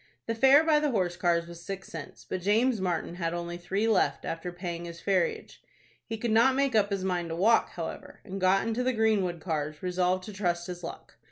The 0.25 0.33
fare 0.33 0.63
by 0.63 0.79
the 0.79 0.89
horse 0.89 1.15
cars 1.15 1.45
was 1.45 1.61
six 1.63 1.87
cents, 1.89 2.25
but 2.27 2.41
James 2.41 2.81
Martin 2.81 3.17
had 3.17 3.35
only 3.35 3.55
three 3.59 3.87
left 3.87 4.25
after 4.25 4.51
paying 4.51 4.85
his 4.85 4.99
ferriage. 4.99 5.61
He 6.07 6.17
could 6.17 6.31
not 6.31 6.55
make 6.55 6.73
up 6.73 6.89
his 6.89 7.03
mind 7.03 7.29
to 7.29 7.35
walk, 7.35 7.69
however, 7.73 8.19
and 8.25 8.41
got 8.41 8.67
into 8.67 8.81
the 8.83 8.93
Greenwood 8.93 9.39
cars, 9.41 9.83
resolved 9.83 10.23
to 10.23 10.33
trust 10.33 10.65
his 10.65 10.83
luck. 10.83 11.17